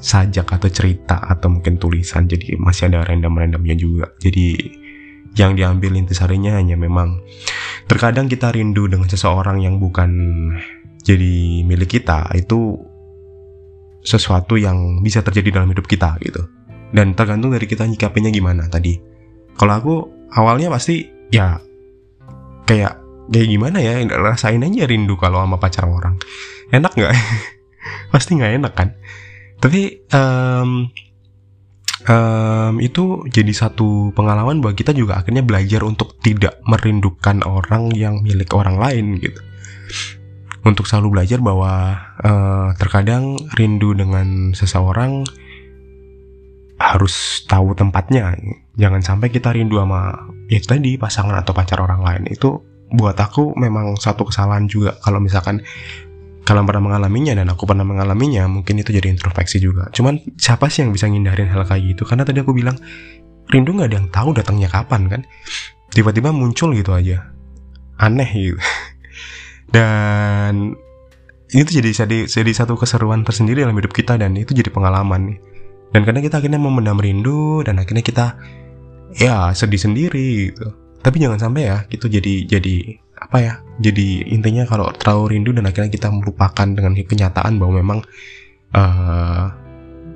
sajak 0.01 0.57
atau 0.57 0.69
cerita 0.73 1.21
atau 1.21 1.53
mungkin 1.53 1.77
tulisan. 1.77 2.27
Jadi 2.27 2.59
masih 2.59 2.91
ada 2.91 3.07
random-randomnya 3.07 3.77
juga. 3.77 4.11
Jadi 4.19 4.57
yang 5.39 5.55
diambil 5.55 5.95
intisarinya 5.95 6.59
hanya 6.59 6.75
memang 6.75 7.23
terkadang 7.87 8.27
kita 8.27 8.51
rindu 8.51 8.91
dengan 8.91 9.07
seseorang 9.07 9.63
yang 9.63 9.79
bukan 9.79 10.11
jadi 11.07 11.63
milik 11.63 12.01
kita. 12.01 12.27
Itu 12.35 12.81
sesuatu 14.01 14.57
yang 14.57 15.05
bisa 15.05 15.21
terjadi 15.21 15.61
dalam 15.61 15.71
hidup 15.71 15.87
kita 15.87 16.17
gitu. 16.25 16.43
Dan 16.91 17.15
tergantung 17.15 17.55
dari 17.55 17.71
kita 17.71 17.87
nyikapinya 17.87 18.33
gimana 18.33 18.67
tadi. 18.67 18.99
Kalau 19.55 19.75
aku 19.77 19.95
awalnya 20.35 20.73
pasti 20.73 21.07
ya 21.31 21.61
kayak 22.67 22.99
kayak 23.31 23.49
gimana 23.51 23.79
ya 23.79 24.03
rasain 24.19 24.63
aja 24.67 24.91
rindu 24.91 25.15
kalau 25.15 25.39
sama 25.39 25.57
pacar 25.63 25.87
orang. 25.87 26.19
Enak 26.75 26.93
nggak 26.95 27.15
pasti 28.13 28.37
nggak 28.37 28.53
enak 28.63 28.73
kan? 28.77 28.89
Tapi 29.61 30.09
um, 30.17 30.89
um, 32.09 32.75
itu 32.81 33.29
jadi 33.29 33.53
satu 33.53 34.15
pengalaman 34.17 34.65
bahwa 34.65 34.73
kita 34.73 34.97
juga 34.97 35.21
akhirnya 35.21 35.45
belajar 35.45 35.85
untuk 35.85 36.17
tidak 36.25 36.57
merindukan 36.65 37.45
orang 37.45 37.93
yang 37.93 38.25
milik 38.25 38.51
orang 38.57 38.81
lain 38.81 39.21
gitu. 39.21 39.41
Untuk 40.61 40.85
selalu 40.85 41.21
belajar 41.21 41.41
bahwa 41.41 41.97
uh, 42.21 42.69
terkadang 42.77 43.37
rindu 43.57 43.97
dengan 43.97 44.53
seseorang 44.53 45.25
harus 46.81 47.45
tahu 47.45 47.77
tempatnya. 47.77 48.37
Jangan 48.77 49.05
sampai 49.05 49.29
kita 49.29 49.53
rindu 49.53 49.81
sama 49.81 50.17
itu 50.49 50.65
tadi 50.65 50.97
pasangan 50.97 51.37
atau 51.37 51.53
pacar 51.53 51.81
orang 51.81 52.01
lain. 52.01 52.23
Itu 52.33 52.65
buat 52.91 53.17
aku 53.17 53.55
memang 53.55 53.97
satu 54.01 54.27
kesalahan 54.29 54.67
juga 54.67 54.99
kalau 55.01 55.23
misalkan 55.23 55.63
kalian 56.51 56.67
pernah 56.67 56.83
mengalaminya 56.83 57.39
dan 57.39 57.47
aku 57.47 57.63
pernah 57.63 57.87
mengalaminya 57.87 58.51
mungkin 58.51 58.83
itu 58.83 58.91
jadi 58.91 59.07
introspeksi 59.07 59.63
juga. 59.63 59.87
Cuman 59.95 60.19
siapa 60.35 60.67
sih 60.67 60.83
yang 60.83 60.91
bisa 60.91 61.07
ngindarin 61.07 61.47
hal 61.47 61.63
kayak 61.63 61.95
gitu? 61.95 62.03
Karena 62.03 62.27
tadi 62.27 62.43
aku 62.43 62.51
bilang 62.51 62.75
rindu 63.55 63.71
nggak 63.71 63.87
ada 63.87 63.97
yang 64.03 64.09
tahu 64.11 64.35
datangnya 64.35 64.67
kapan 64.67 65.07
kan? 65.07 65.21
Tiba-tiba 65.95 66.35
muncul 66.35 66.75
gitu 66.75 66.91
aja. 66.91 67.31
Aneh 68.03 68.27
gitu. 68.35 68.59
Dan 69.75 70.75
itu 71.55 71.71
jadi 71.71 71.91
jadi 72.03 72.19
jadi 72.27 72.51
satu 72.51 72.75
keseruan 72.75 73.23
tersendiri 73.23 73.63
dalam 73.63 73.79
hidup 73.79 73.95
kita 73.95 74.19
dan 74.19 74.35
itu 74.35 74.51
jadi 74.51 74.75
pengalaman 74.75 75.35
nih. 75.35 75.39
Dan 75.95 76.03
kadang 76.03 76.23
kita 76.27 76.43
akhirnya 76.43 76.59
memendam 76.59 76.99
rindu 76.99 77.63
dan 77.63 77.79
akhirnya 77.79 78.03
kita 78.03 78.27
ya 79.15 79.55
sedih 79.55 79.79
sendiri 79.79 80.51
gitu. 80.51 80.67
Tapi 80.99 81.17
jangan 81.23 81.39
sampai 81.39 81.63
ya 81.71 81.79
itu 81.95 82.11
jadi 82.11 82.47
jadi 82.47 82.75
apa 83.21 83.37
ya 83.37 83.55
jadi 83.81 84.29
intinya 84.33 84.65
kalau 84.65 84.89
terlalu 84.97 85.37
rindu 85.37 85.53
dan 85.53 85.69
akhirnya 85.69 85.93
kita 85.93 86.09
melupakan 86.09 86.69
dengan 86.69 86.93
kenyataan 86.97 87.61
bahwa 87.61 87.73
memang 87.81 87.99
uh, 88.77 89.45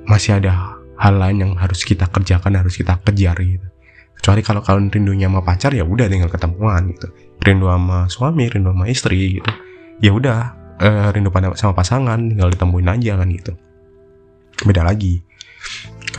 masih 0.05 0.37
ada 0.37 0.81
hal 0.97 1.17
lain 1.17 1.37
yang 1.41 1.51
harus 1.57 1.81
kita 1.81 2.05
kerjakan 2.09 2.61
harus 2.61 2.77
kita 2.77 2.97
kejar 3.01 3.37
gitu. 3.41 3.67
Kecuali 4.15 4.41
kalau 4.41 4.61
kalian 4.61 4.93
rindunya 4.93 5.27
sama 5.29 5.41
pacar 5.41 5.73
ya 5.73 5.81
udah 5.81 6.05
tinggal 6.05 6.29
ketemuan 6.29 6.93
gitu. 6.93 7.09
Rindu 7.41 7.69
sama 7.69 8.05
suami 8.09 8.49
rindu 8.49 8.69
sama 8.73 8.85
istri 8.85 9.41
gitu. 9.41 9.51
Ya 10.01 10.11
udah 10.13 10.37
uh, 10.81 11.09
rindu 11.09 11.33
pada 11.33 11.53
sama 11.57 11.73
pasangan 11.73 12.21
tinggal 12.21 12.53
ditemuin 12.53 12.89
aja 12.89 13.17
kan 13.21 13.27
gitu. 13.33 13.53
Beda 14.65 14.85
lagi. 14.85 15.25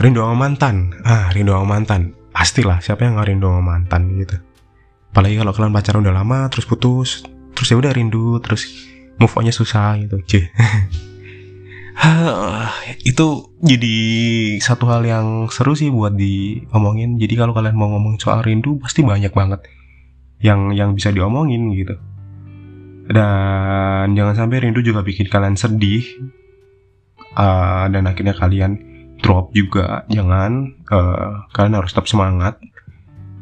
Rindu 0.03 0.19
sama 0.19 0.35
mantan. 0.35 0.95
Ah 1.07 1.31
rindu 1.31 1.51
sama 1.55 1.79
mantan. 1.79 2.11
Pastilah 2.31 2.83
siapa 2.83 3.07
yang 3.07 3.17
nggak 3.17 3.27
rindu 3.33 3.47
sama 3.49 3.63
mantan 3.75 4.13
gitu 4.19 4.37
apalagi 5.17 5.41
kalau 5.41 5.49
kalian 5.49 5.73
pacaran 5.73 6.05
udah 6.05 6.13
lama 6.13 6.45
terus 6.53 6.69
putus 6.69 7.25
terus 7.57 7.73
ya 7.73 7.81
udah 7.81 7.89
rindu 7.89 8.37
terus 8.37 8.69
move 9.17 9.33
onnya 9.33 9.49
susah 9.49 9.97
gitu. 9.97 10.21
Cuy 10.29 10.45
itu 13.01 13.25
jadi 13.57 13.97
satu 14.61 14.85
hal 14.85 15.01
yang 15.01 15.49
seru 15.49 15.73
sih 15.73 15.89
buat 15.89 16.13
diomongin. 16.13 17.17
Jadi 17.17 17.33
kalau 17.33 17.57
kalian 17.57 17.73
mau 17.73 17.89
ngomong 17.89 18.21
soal 18.21 18.45
rindu 18.45 18.77
pasti 18.77 19.01
banyak 19.01 19.33
banget 19.33 19.65
yang 20.37 20.69
yang 20.77 20.93
bisa 20.93 21.09
diomongin 21.09 21.73
gitu. 21.73 21.97
Dan 23.09 24.13
jangan 24.13 24.37
sampai 24.37 24.69
rindu 24.69 24.85
juga 24.85 25.01
bikin 25.01 25.25
kalian 25.33 25.57
sedih 25.57 26.05
uh, 27.33 27.89
dan 27.89 28.05
akhirnya 28.05 28.37
kalian 28.37 28.77
drop 29.17 29.49
juga. 29.57 30.05
Jangan 30.13 30.77
uh, 30.93 31.49
kalian 31.57 31.81
harus 31.81 31.89
tetap 31.89 32.05
semangat 32.05 32.61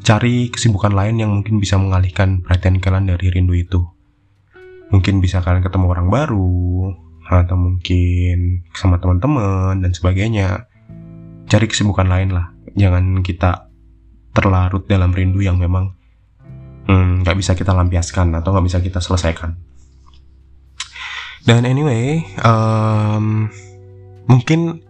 cari 0.05 0.53
kesibukan 0.53 0.93
lain 0.93 1.17
yang 1.17 1.33
mungkin 1.33 1.57
bisa 1.57 1.81
mengalihkan 1.81 2.45
perhatian 2.45 2.77
kalian 2.77 3.09
dari 3.09 3.33
rindu 3.33 3.57
itu. 3.57 3.81
Mungkin 4.93 5.17
bisa 5.17 5.41
kalian 5.41 5.65
ketemu 5.65 5.89
orang 5.89 6.07
baru 6.13 6.93
atau 7.25 7.57
mungkin 7.57 8.61
sama 8.77 9.01
teman-teman 9.01 9.81
dan 9.81 9.91
sebagainya. 9.91 10.69
Cari 11.49 11.65
kesibukan 11.65 12.05
lain 12.05 12.37
lah. 12.37 12.53
Jangan 12.77 13.25
kita 13.25 13.73
terlarut 14.37 14.85
dalam 14.85 15.09
rindu 15.09 15.41
yang 15.41 15.57
memang 15.57 15.97
Hmm, 16.85 17.25
nggak 17.25 17.33
hmm, 17.33 17.41
bisa 17.41 17.57
kita 17.57 17.73
lampiaskan 17.73 18.37
atau 18.37 18.53
nggak 18.53 18.65
bisa 18.69 18.77
kita 18.77 19.01
selesaikan. 19.01 19.57
Dan 21.45 21.65
anyway, 21.65 22.21
um, 22.45 23.49
mungkin 24.29 24.84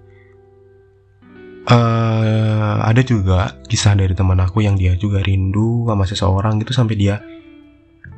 uh, 1.70 2.78
ada 2.86 3.02
juga 3.02 3.58
kisah 3.66 3.98
dari 3.98 4.14
teman 4.14 4.38
aku 4.42 4.62
yang 4.62 4.78
dia 4.78 4.94
juga 4.98 5.22
rindu 5.22 5.90
sama 5.90 6.06
seseorang 6.06 6.62
gitu 6.62 6.72
sampai 6.74 6.96
dia 6.98 7.16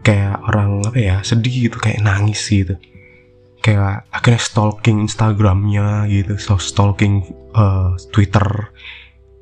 kayak 0.03 0.39
orang 0.47 0.87
apa 0.87 0.99
ya 0.99 1.15
sedih 1.23 1.71
gitu 1.71 1.77
kayak 1.79 2.03
nangis 2.03 2.43
gitu. 2.47 2.75
Kayak 3.59 4.07
akhirnya 4.13 4.39
stalking 4.39 5.03
Instagramnya 5.03 6.07
gitu 6.07 6.39
so 6.39 6.55
stalking 6.55 7.27
uh, 7.55 7.95
Twitter. 8.15 8.71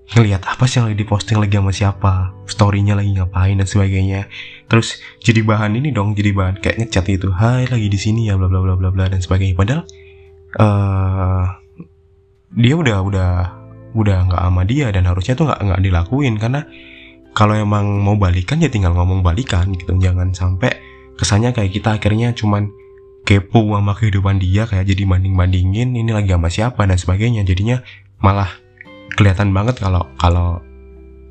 Ngelihat 0.05 0.45
apa 0.45 0.69
sih 0.69 0.77
yang 0.81 0.89
lagi 0.89 1.01
diposting 1.01 1.41
lagi 1.41 1.57
sama 1.57 1.73
siapa 1.73 2.13
storynya 2.45 2.93
lagi 2.93 3.13
ngapain 3.17 3.57
dan 3.57 3.65
sebagainya. 3.65 4.29
Terus 4.69 5.01
jadi 5.21 5.41
bahan 5.41 5.77
ini 5.77 5.93
dong 5.93 6.13
jadi 6.13 6.33
bahan 6.33 6.61
kayak 6.61 6.77
ngechat 6.81 7.05
itu 7.09 7.29
hai 7.33 7.65
lagi 7.69 7.89
di 7.89 7.99
sini 8.01 8.29
ya 8.29 8.37
bla 8.37 8.49
bla 8.49 8.61
bla 8.61 8.77
bla 8.77 8.89
bla 8.93 9.05
dan 9.09 9.21
sebagainya. 9.21 9.57
Padahal 9.57 9.81
uh, 10.61 11.45
dia 12.55 12.73
udah 12.77 12.97
udah 13.01 13.29
udah 13.95 14.27
nggak 14.27 14.41
sama 14.43 14.61
dia 14.67 14.91
dan 14.91 15.07
harusnya 15.07 15.33
tuh 15.33 15.47
nggak 15.47 15.59
nggak 15.63 15.81
dilakuin. 15.81 16.35
Karena 16.35 16.61
kalau 17.35 17.55
emang 17.55 18.03
mau 18.03 18.15
balikan 18.19 18.59
ya 18.59 18.67
tinggal 18.67 18.95
ngomong 18.95 19.23
balikan 19.23 19.71
gitu. 19.75 19.95
Jangan 19.95 20.35
sampai 20.35 20.75
kesannya 21.15 21.55
kayak 21.55 21.71
kita 21.71 21.95
akhirnya 21.99 22.35
cuman 22.35 22.71
kepo 23.25 23.65
sama 23.73 23.97
kehidupan 23.97 24.37
dia 24.37 24.69
kayak 24.69 24.85
jadi 24.85 25.03
banding 25.09 25.33
bandingin 25.33 25.97
ini 25.97 26.11
lagi 26.13 26.31
sama 26.31 26.51
siapa 26.51 26.83
dan 26.83 26.99
sebagainya. 26.99 27.47
Jadinya 27.47 27.79
malah 28.19 28.51
kelihatan 29.15 29.55
banget 29.55 29.79
kalau 29.79 30.07
kalau 30.19 30.59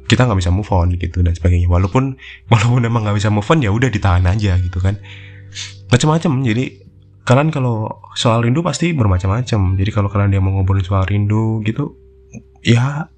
kita 0.05 0.29
nggak 0.29 0.41
bisa 0.45 0.53
move 0.53 0.69
on 0.73 0.93
gitu 0.97 1.25
dan 1.25 1.33
sebagainya. 1.33 1.69
Walaupun 1.69 2.17
walaupun 2.53 2.81
emang 2.85 3.09
nggak 3.09 3.17
bisa 3.21 3.33
move 3.33 3.49
on 3.49 3.65
ya 3.65 3.73
udah 3.73 3.89
ditahan 3.89 4.25
aja 4.29 4.61
gitu 4.61 4.81
kan. 4.81 5.01
Macam-macam 5.89 6.43
jadi 6.45 6.85
kalian 7.25 7.49
kalau 7.49 8.05
soal 8.13 8.45
rindu 8.45 8.61
pasti 8.61 8.93
bermacam-macam. 8.93 9.81
Jadi 9.81 9.91
kalau 9.95 10.13
kalian 10.13 10.37
dia 10.37 10.45
mau 10.45 10.53
ngobrolin 10.53 10.85
soal 10.85 11.09
rindu 11.09 11.65
gitu 11.65 12.04
ya 12.65 13.13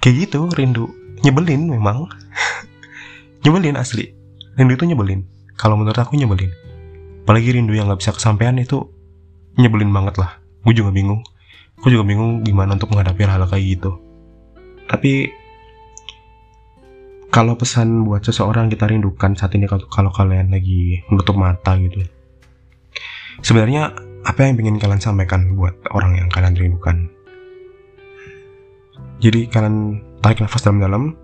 kayak 0.00 0.26
gitu 0.26 0.48
rindu. 0.56 0.88
Nyebelin 1.22 1.68
memang. 1.68 2.08
Nyebelin 3.44 3.76
asli. 3.78 4.10
Rindu 4.58 4.74
itu 4.74 4.90
nyebelin. 4.90 5.22
Kalau 5.54 5.78
menurut 5.78 5.94
aku 5.94 6.18
nyebelin. 6.18 6.50
Apalagi 7.22 7.54
rindu 7.54 7.76
yang 7.76 7.86
nggak 7.86 8.02
bisa 8.02 8.10
kesampaian 8.16 8.56
itu 8.58 8.90
nyebelin 9.54 9.92
banget 9.92 10.18
lah. 10.18 10.40
Gue 10.66 10.74
juga 10.74 10.90
bingung. 10.90 11.22
Aku 11.78 11.94
juga 11.94 12.02
bingung 12.02 12.42
gimana 12.42 12.74
untuk 12.74 12.90
menghadapi 12.90 13.22
hal, 13.22 13.38
-hal 13.38 13.46
kayak 13.46 13.78
gitu. 13.78 13.94
Tapi 14.90 15.30
kalau 17.28 17.54
pesan 17.54 18.08
buat 18.08 18.24
seseorang 18.24 18.72
kita 18.72 18.88
rindukan 18.88 19.36
saat 19.36 19.54
ini 19.54 19.68
kalau, 19.68 19.86
kalau 19.92 20.10
kalian 20.10 20.50
lagi 20.50 21.04
menutup 21.12 21.36
mata 21.36 21.76
gitu. 21.76 22.02
Sebenarnya 23.44 23.94
apa 24.26 24.38
yang 24.42 24.58
ingin 24.58 24.82
kalian 24.82 24.98
sampaikan 24.98 25.54
buat 25.54 25.76
orang 25.94 26.18
yang 26.18 26.28
kalian 26.32 26.56
rindukan 26.58 27.12
jadi 29.18 29.50
kalian 29.50 29.98
tarik 30.22 30.42
nafas 30.42 30.62
dalam-dalam. 30.62 31.14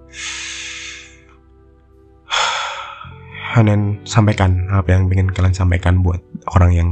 Dan 3.55 4.03
sampaikan 4.03 4.67
apa 4.75 4.99
yang 4.99 5.07
ingin 5.07 5.31
kalian 5.31 5.55
sampaikan 5.55 6.03
buat 6.03 6.19
orang 6.59 6.75
yang 6.75 6.91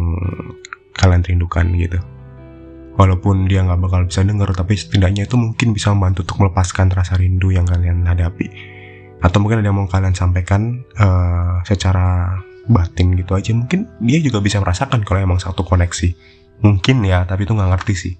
kalian 0.94 1.26
rindukan 1.26 1.74
gitu. 1.74 1.98
Walaupun 2.94 3.50
dia 3.50 3.66
nggak 3.66 3.82
bakal 3.82 4.06
bisa 4.06 4.22
denger 4.22 4.54
tapi 4.54 4.78
setidaknya 4.78 5.26
itu 5.26 5.34
mungkin 5.34 5.74
bisa 5.74 5.90
membantu 5.90 6.22
untuk 6.22 6.46
melepaskan 6.46 6.94
rasa 6.94 7.18
rindu 7.18 7.50
yang 7.50 7.66
kalian 7.66 8.06
hadapi. 8.06 8.46
Atau 9.18 9.42
mungkin 9.42 9.58
ada 9.58 9.74
yang 9.74 9.78
mau 9.82 9.90
kalian 9.90 10.14
sampaikan 10.14 10.86
uh, 11.02 11.66
secara 11.66 12.38
batin 12.70 13.18
gitu 13.18 13.34
aja. 13.34 13.50
Mungkin 13.50 13.98
dia 13.98 14.22
juga 14.22 14.38
bisa 14.38 14.62
merasakan 14.62 15.02
kalau 15.02 15.18
emang 15.18 15.42
satu 15.42 15.66
koneksi. 15.66 16.14
Mungkin 16.62 17.02
ya 17.02 17.26
tapi 17.26 17.42
itu 17.42 17.58
nggak 17.58 17.70
ngerti 17.74 17.94
sih. 17.98 18.14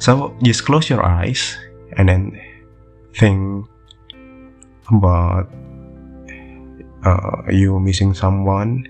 So 0.00 0.32
just 0.40 0.64
close 0.64 0.88
your 0.88 1.04
eyes 1.04 1.52
and 1.96 2.08
then 2.10 2.34
think 3.14 3.66
about 4.90 5.46
uh, 7.06 7.42
you 7.50 7.78
missing 7.78 8.12
someone 8.12 8.86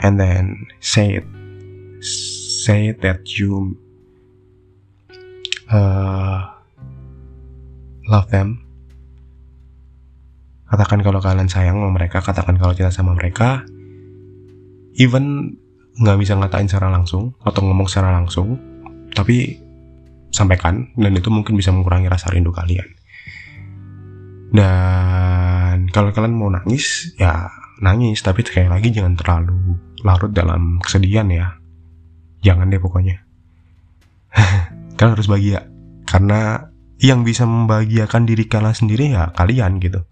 and 0.00 0.20
then 0.20 0.66
say 0.80 1.20
it 1.20 1.26
say 2.02 2.92
that 3.02 3.22
you 3.38 3.78
uh, 5.70 6.46
love 8.10 8.28
them. 8.30 8.62
Katakan 10.66 10.98
kalau 11.06 11.22
kalian 11.22 11.46
sayang 11.46 11.78
sama 11.78 11.90
mereka 11.94 12.18
katakan 12.18 12.58
kalau 12.58 12.74
cinta 12.74 12.90
sama 12.90 13.14
mereka. 13.14 13.62
Even 14.98 15.54
nggak 15.96 16.18
bisa 16.20 16.36
ngatain 16.36 16.68
secara 16.68 16.92
langsung 16.92 17.32
atau 17.40 17.60
ngomong 17.64 17.88
secara 17.88 18.12
langsung 18.12 18.60
tapi 19.16 19.56
sampaikan 20.36 20.92
dan 20.92 21.16
itu 21.16 21.32
mungkin 21.32 21.56
bisa 21.56 21.72
mengurangi 21.72 22.12
rasa 22.12 22.28
rindu 22.28 22.52
kalian. 22.52 22.84
Dan 24.52 25.88
kalau 25.90 26.12
kalian 26.12 26.36
mau 26.36 26.52
nangis 26.52 27.16
ya 27.16 27.48
nangis 27.80 28.20
tapi 28.20 28.44
sekali 28.44 28.68
lagi 28.68 28.92
jangan 28.92 29.16
terlalu 29.16 29.80
larut 30.04 30.30
dalam 30.30 30.78
kesedihan 30.84 31.26
ya. 31.32 31.56
Jangan 32.44 32.68
deh 32.68 32.78
pokoknya. 32.78 33.16
Kalian 34.96 35.12
harus 35.16 35.26
bahagia 35.26 35.66
karena 36.06 36.70
yang 37.02 37.26
bisa 37.26 37.44
membahagiakan 37.44 38.24
diri 38.24 38.48
kalian 38.48 38.76
sendiri 38.76 39.04
ya 39.12 39.32
kalian 39.34 39.82
gitu. 39.82 40.04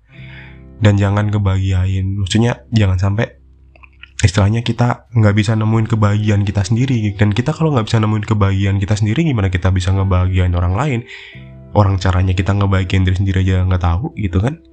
Dan 0.82 0.98
jangan 0.98 1.30
kebahagiain 1.30 2.18
maksudnya 2.18 2.66
jangan 2.74 2.98
sampai 2.98 3.43
istilahnya 4.24 4.64
kita 4.64 5.06
nggak 5.12 5.34
bisa 5.36 5.52
nemuin 5.52 5.86
kebahagiaan 5.86 6.42
kita 6.48 6.64
sendiri 6.64 7.12
dan 7.14 7.30
kita 7.36 7.52
kalau 7.52 7.76
nggak 7.76 7.86
bisa 7.92 8.00
nemuin 8.00 8.24
kebahagiaan 8.24 8.80
kita 8.80 8.96
sendiri 8.96 9.20
gimana 9.20 9.52
kita 9.52 9.68
bisa 9.68 9.92
ngebahagiain 9.92 10.56
orang 10.56 10.74
lain 10.74 11.00
orang 11.76 12.00
caranya 12.00 12.32
kita 12.32 12.56
ngebahagiain 12.56 13.04
diri 13.04 13.16
sendiri 13.20 13.38
aja 13.44 13.68
nggak 13.68 13.82
tahu 13.84 14.16
gitu 14.16 14.40
kan 14.40 14.64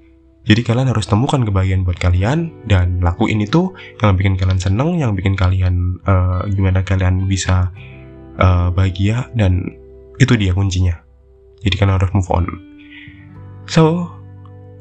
jadi 0.41 0.65
kalian 0.65 0.89
harus 0.89 1.05
temukan 1.05 1.45
kebahagiaan 1.45 1.85
buat 1.85 2.01
kalian 2.01 2.65
dan 2.65 2.97
lakuin 2.97 3.45
itu 3.45 3.77
yang 4.01 4.17
bikin 4.17 4.33
kalian 4.39 4.57
seneng 4.57 4.97
yang 4.97 5.13
bikin 5.13 5.37
kalian 5.37 6.01
uh, 6.09 6.41
gimana 6.49 6.81
kalian 6.81 7.29
bisa 7.29 7.69
uh, 8.41 8.73
bahagia 8.73 9.29
dan 9.37 9.61
itu 10.17 10.33
dia 10.33 10.57
kuncinya. 10.57 10.97
Jadi 11.61 11.75
kalian 11.77 11.97
harus 12.01 12.09
move 12.17 12.29
on. 12.33 12.45
So, 13.69 14.09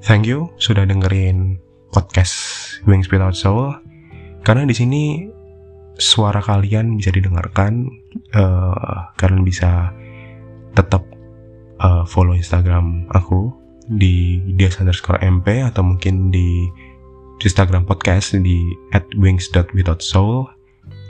thank 0.00 0.24
you 0.24 0.48
sudah 0.56 0.88
dengerin 0.88 1.61
podcast 1.92 2.33
Wings 2.88 3.12
Without 3.12 3.37
Soul. 3.37 3.76
Karena 4.40 4.64
di 4.64 4.74
sini 4.74 5.03
suara 6.00 6.40
kalian 6.40 6.96
bisa 6.96 7.12
didengarkan, 7.12 7.88
uh, 8.35 9.12
kalian 9.20 9.44
bisa 9.44 9.92
tetap 10.72 11.05
uh, 11.83 12.09
follow 12.09 12.33
Instagram 12.33 13.11
aku 13.12 13.53
di 13.90 14.38
dia 14.55 14.70
underscore 14.79 15.18
mp 15.18 15.46
atau 15.66 15.83
mungkin 15.83 16.31
di 16.31 16.70
Instagram 17.42 17.85
podcast 17.88 18.37
di 18.38 18.64
at 18.96 19.05
wings.withoutsoul. 19.16 20.46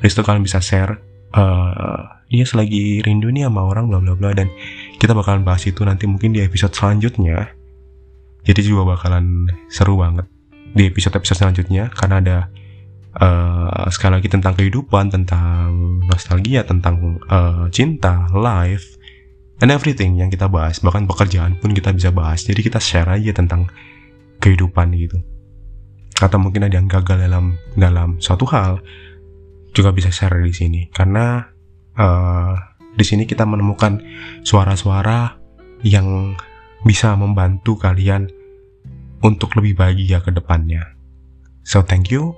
Di 0.01 0.07
situ 0.09 0.23
kalian 0.25 0.43
bisa 0.43 0.59
share 0.59 1.11
uh, 1.35 2.21
dia 2.31 2.47
selagi 2.47 3.03
rindu 3.03 3.31
nih 3.35 3.51
sama 3.51 3.67
orang 3.67 3.91
bla 3.91 3.99
bla 3.99 4.15
bla 4.15 4.31
dan 4.35 4.47
kita 5.03 5.15
bakalan 5.15 5.43
bahas 5.43 5.67
itu 5.67 5.83
nanti 5.83 6.07
mungkin 6.07 6.31
di 6.31 6.41
episode 6.43 6.71
selanjutnya 6.71 7.51
jadi 8.47 8.61
juga 8.63 8.95
bakalan 8.97 9.51
seru 9.67 9.99
banget 9.99 10.27
di 10.71 10.87
episode 10.87 11.19
episode 11.19 11.43
selanjutnya 11.43 11.91
karena 11.91 12.17
ada 12.23 12.37
uh, 13.17 13.87
sekali 13.91 14.21
lagi 14.21 14.29
tentang 14.31 14.55
kehidupan 14.55 15.11
tentang 15.11 16.01
nostalgia 16.07 16.63
tentang 16.63 17.19
uh, 17.27 17.67
cinta 17.73 18.31
life 18.31 18.99
and 19.65 19.73
everything 19.75 20.19
yang 20.21 20.31
kita 20.31 20.47
bahas 20.47 20.79
bahkan 20.85 21.09
pekerjaan 21.09 21.59
pun 21.59 21.75
kita 21.75 21.91
bisa 21.91 22.15
bahas 22.15 22.47
jadi 22.47 22.61
kita 22.61 22.79
share 22.79 23.11
aja 23.11 23.35
tentang 23.35 23.67
kehidupan 24.39 24.95
gitu 24.95 25.19
atau 26.21 26.37
mungkin 26.37 26.69
ada 26.69 26.77
yang 26.77 26.87
gagal 26.87 27.17
dalam 27.17 27.57
dalam 27.75 28.21
suatu 28.21 28.45
hal 28.51 28.79
juga 29.73 29.91
bisa 29.95 30.13
share 30.13 30.43
di 30.45 30.53
sini 30.53 30.81
karena 30.93 31.49
uh, 31.97 32.55
di 32.95 33.05
sini 33.07 33.25
kita 33.25 33.47
menemukan 33.47 34.03
suara-suara 34.43 35.39
yang 35.87 36.37
bisa 36.85 37.15
membantu 37.17 37.77
kalian 37.77 38.29
untuk 39.21 39.53
lebih 39.61 39.77
bahagia 39.77 40.25
ke 40.25 40.33
depannya. 40.33 40.97
So 41.63 41.85
thank 41.85 42.09
you. 42.09 42.35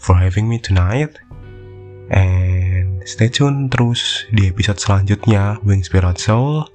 For 0.00 0.16
having 0.16 0.48
me 0.48 0.56
tonight. 0.58 1.20
And 2.10 3.06
stay 3.06 3.30
tune 3.30 3.70
terus 3.70 4.26
di 4.34 4.50
episode 4.50 4.82
selanjutnya 4.82 5.62
Wings 5.62 5.86
Spirit 5.86 6.18
Soul. 6.18 6.66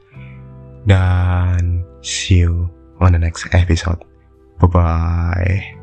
Dan 0.87 1.83
see 1.99 2.45
you 2.45 2.71
on 3.03 3.17
the 3.17 3.19
next 3.19 3.51
episode. 3.51 3.99
Bye-bye. 4.63 5.74